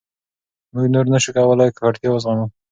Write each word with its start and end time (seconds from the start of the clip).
موږ 0.73 0.85
نور 0.93 1.05
نه 1.13 1.19
شو 1.23 1.31
کولای 1.37 1.69
ککړتیا 1.75 2.09
وزغمو. 2.11 2.45